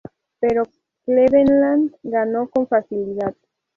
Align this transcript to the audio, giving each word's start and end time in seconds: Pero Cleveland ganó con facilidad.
Pero 0.39 0.63
Cleveland 1.05 1.93
ganó 2.01 2.49
con 2.49 2.67
facilidad. 2.67 3.35